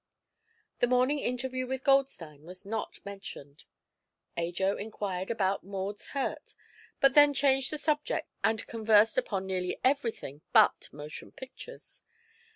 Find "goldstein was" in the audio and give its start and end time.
1.83-2.65